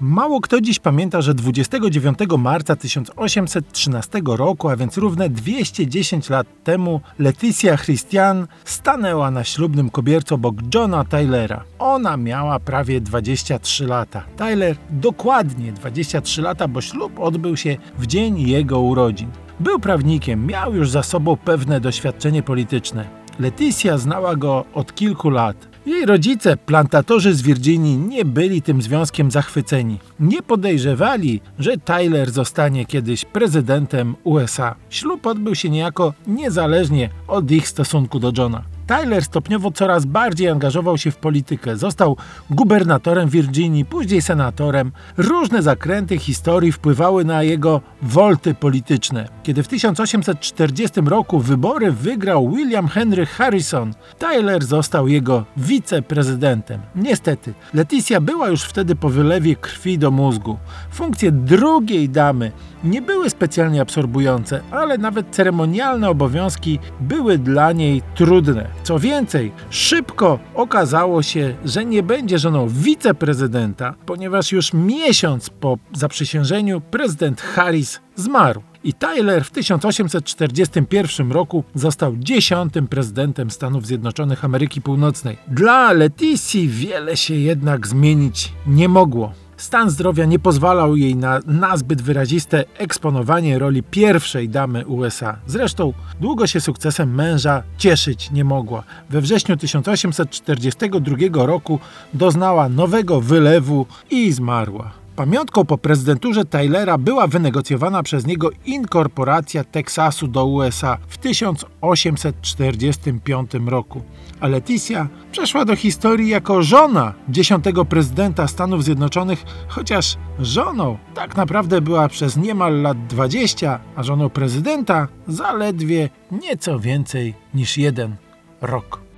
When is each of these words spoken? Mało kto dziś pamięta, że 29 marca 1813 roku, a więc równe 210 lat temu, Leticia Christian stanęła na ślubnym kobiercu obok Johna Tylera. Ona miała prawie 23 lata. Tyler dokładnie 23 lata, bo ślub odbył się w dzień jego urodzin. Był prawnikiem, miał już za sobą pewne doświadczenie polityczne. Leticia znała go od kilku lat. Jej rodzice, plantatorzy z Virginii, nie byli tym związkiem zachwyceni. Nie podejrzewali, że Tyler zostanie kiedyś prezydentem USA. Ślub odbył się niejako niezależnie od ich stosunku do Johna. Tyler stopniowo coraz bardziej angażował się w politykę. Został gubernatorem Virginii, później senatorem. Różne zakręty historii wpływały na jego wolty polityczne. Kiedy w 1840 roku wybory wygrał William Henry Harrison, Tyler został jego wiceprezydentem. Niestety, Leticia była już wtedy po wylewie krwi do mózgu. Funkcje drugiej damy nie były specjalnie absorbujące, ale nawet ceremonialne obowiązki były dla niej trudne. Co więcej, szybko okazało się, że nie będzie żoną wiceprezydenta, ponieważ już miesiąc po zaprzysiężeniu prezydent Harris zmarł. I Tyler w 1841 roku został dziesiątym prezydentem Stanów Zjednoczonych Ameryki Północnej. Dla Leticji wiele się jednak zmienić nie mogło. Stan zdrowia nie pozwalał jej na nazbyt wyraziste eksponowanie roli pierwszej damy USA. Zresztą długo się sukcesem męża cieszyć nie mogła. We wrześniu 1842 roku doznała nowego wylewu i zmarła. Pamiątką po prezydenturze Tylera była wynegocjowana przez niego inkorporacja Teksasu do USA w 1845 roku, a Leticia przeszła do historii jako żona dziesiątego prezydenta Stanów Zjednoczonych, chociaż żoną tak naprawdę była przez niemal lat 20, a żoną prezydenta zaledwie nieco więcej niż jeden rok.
Mało 0.00 0.40
kto 0.40 0.60
dziś 0.60 0.78
pamięta, 0.78 1.20
że 1.22 1.34
29 1.34 2.18
marca 2.38 2.76
1813 2.76 4.20
roku, 4.26 4.68
a 4.68 4.76
więc 4.76 4.96
równe 4.96 5.28
210 5.28 6.30
lat 6.30 6.46
temu, 6.64 7.00
Leticia 7.18 7.76
Christian 7.76 8.46
stanęła 8.64 9.30
na 9.30 9.44
ślubnym 9.44 9.90
kobiercu 9.90 10.34
obok 10.34 10.54
Johna 10.74 11.04
Tylera. 11.04 11.64
Ona 11.78 12.16
miała 12.16 12.60
prawie 12.60 13.00
23 13.00 13.86
lata. 13.86 14.24
Tyler 14.36 14.76
dokładnie 14.90 15.72
23 15.72 16.42
lata, 16.42 16.68
bo 16.68 16.80
ślub 16.80 17.18
odbył 17.18 17.56
się 17.56 17.76
w 17.98 18.06
dzień 18.06 18.40
jego 18.40 18.80
urodzin. 18.80 19.30
Był 19.60 19.78
prawnikiem, 19.78 20.46
miał 20.46 20.74
już 20.74 20.90
za 20.90 21.02
sobą 21.02 21.36
pewne 21.36 21.80
doświadczenie 21.80 22.42
polityczne. 22.42 23.08
Leticia 23.38 23.98
znała 23.98 24.36
go 24.36 24.64
od 24.74 24.94
kilku 24.94 25.30
lat. 25.30 25.69
Jej 25.86 26.06
rodzice, 26.06 26.56
plantatorzy 26.56 27.34
z 27.34 27.42
Virginii, 27.42 27.96
nie 27.96 28.24
byli 28.24 28.62
tym 28.62 28.82
związkiem 28.82 29.30
zachwyceni. 29.30 29.98
Nie 30.20 30.42
podejrzewali, 30.42 31.40
że 31.58 31.76
Tyler 31.76 32.30
zostanie 32.30 32.86
kiedyś 32.86 33.24
prezydentem 33.24 34.14
USA. 34.24 34.74
Ślub 34.90 35.26
odbył 35.26 35.54
się 35.54 35.70
niejako 35.70 36.14
niezależnie 36.26 37.10
od 37.28 37.50
ich 37.50 37.68
stosunku 37.68 38.18
do 38.18 38.32
Johna. 38.38 38.62
Tyler 38.90 39.24
stopniowo 39.24 39.70
coraz 39.70 40.04
bardziej 40.04 40.48
angażował 40.48 40.98
się 40.98 41.10
w 41.10 41.16
politykę. 41.16 41.76
Został 41.76 42.16
gubernatorem 42.50 43.28
Virginii, 43.28 43.84
później 43.84 44.22
senatorem. 44.22 44.92
Różne 45.16 45.62
zakręty 45.62 46.18
historii 46.18 46.72
wpływały 46.72 47.24
na 47.24 47.42
jego 47.42 47.80
wolty 48.02 48.54
polityczne. 48.54 49.28
Kiedy 49.42 49.62
w 49.62 49.68
1840 49.68 51.00
roku 51.00 51.38
wybory 51.38 51.92
wygrał 51.92 52.50
William 52.50 52.88
Henry 52.88 53.26
Harrison, 53.26 53.94
Tyler 54.18 54.64
został 54.64 55.08
jego 55.08 55.44
wiceprezydentem. 55.56 56.80
Niestety, 56.94 57.54
Leticia 57.74 58.20
była 58.20 58.48
już 58.48 58.62
wtedy 58.62 58.96
po 58.96 59.08
wylewie 59.08 59.56
krwi 59.56 59.98
do 59.98 60.10
mózgu. 60.10 60.58
Funkcje 60.92 61.32
drugiej 61.32 62.08
damy 62.08 62.52
nie 62.84 63.02
były 63.02 63.30
specjalnie 63.30 63.80
absorbujące, 63.80 64.60
ale 64.70 64.98
nawet 64.98 65.26
ceremonialne 65.30 66.10
obowiązki 66.10 66.78
były 67.00 67.38
dla 67.38 67.72
niej 67.72 68.02
trudne. 68.14 68.79
Co 68.82 68.98
więcej, 68.98 69.52
szybko 69.70 70.38
okazało 70.54 71.22
się, 71.22 71.54
że 71.64 71.84
nie 71.84 72.02
będzie 72.02 72.38
żoną 72.38 72.68
wiceprezydenta, 72.68 73.94
ponieważ 74.06 74.52
już 74.52 74.72
miesiąc 74.72 75.50
po 75.50 75.78
zaprzysiężeniu 75.92 76.80
prezydent 76.80 77.40
Harris 77.40 78.00
zmarł. 78.16 78.62
I 78.84 78.94
Tyler 78.94 79.44
w 79.44 79.50
1841 79.50 81.32
roku 81.32 81.64
został 81.74 82.16
dziesiątym 82.16 82.88
prezydentem 82.88 83.50
Stanów 83.50 83.86
Zjednoczonych 83.86 84.44
Ameryki 84.44 84.80
Północnej. 84.80 85.38
Dla 85.48 85.92
Leticji 85.92 86.68
wiele 86.68 87.16
się 87.16 87.34
jednak 87.34 87.86
zmienić 87.86 88.52
nie 88.66 88.88
mogło. 88.88 89.32
Stan 89.60 89.90
zdrowia 89.90 90.24
nie 90.24 90.38
pozwalał 90.38 90.96
jej 90.96 91.16
na 91.16 91.40
nazbyt 91.46 92.02
wyraziste 92.02 92.64
eksponowanie 92.78 93.58
roli 93.58 93.82
pierwszej 93.82 94.48
damy 94.48 94.86
USA. 94.86 95.38
Zresztą 95.46 95.92
długo 96.20 96.46
się 96.46 96.60
sukcesem 96.60 97.14
męża 97.14 97.62
cieszyć 97.78 98.30
nie 98.30 98.44
mogła. 98.44 98.82
We 99.10 99.20
wrześniu 99.20 99.56
1842 99.56 101.46
roku 101.46 101.78
doznała 102.14 102.68
nowego 102.68 103.20
wylewu 103.20 103.86
i 104.10 104.32
zmarła. 104.32 104.99
Pamiątką 105.20 105.64
po 105.64 105.78
prezydenturze 105.78 106.44
Tylera 106.44 106.98
była 106.98 107.26
wynegocjowana 107.26 108.02
przez 108.02 108.26
niego 108.26 108.50
inkorporacja 108.66 109.64
Teksasu 109.64 110.26
do 110.26 110.46
USA 110.46 110.98
w 111.08 111.18
1845 111.18 113.50
roku, 113.66 114.02
a 114.40 114.48
Leticia 114.48 115.08
przeszła 115.32 115.64
do 115.64 115.76
historii 115.76 116.28
jako 116.28 116.62
żona 116.62 117.14
dziesiątego 117.28 117.84
prezydenta 117.84 118.48
Stanów 118.48 118.84
Zjednoczonych, 118.84 119.44
chociaż 119.68 120.16
żoną 120.38 120.98
tak 121.14 121.36
naprawdę 121.36 121.80
była 121.80 122.08
przez 122.08 122.36
niemal 122.36 122.82
lat 122.82 123.06
20, 123.06 123.80
a 123.96 124.02
żoną 124.02 124.30
prezydenta 124.30 125.08
zaledwie 125.28 126.08
nieco 126.30 126.78
więcej 126.78 127.34
niż 127.54 127.78
jeden 127.78 128.16
rok. 128.60 129.09